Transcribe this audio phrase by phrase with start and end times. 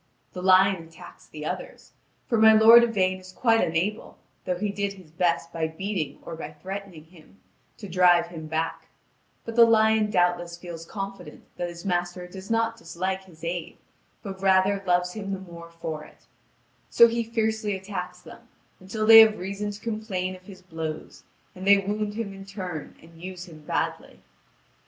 [0.33, 1.91] The lion attacks the others;
[2.27, 6.35] for my lord Yvain is quite unable, though he did his best by beating or
[6.35, 7.37] by threatening him,
[7.77, 8.87] to drive him back;
[9.45, 13.77] but the lion doubtless feels confident that his master does not dislike his aid,
[14.23, 16.25] but rather loves him the more for it:
[16.89, 18.47] so he fiercely attacks them,
[18.79, 22.95] until they have reason to complain of his blows, and they wound him in turn
[23.03, 24.19] and use him badly.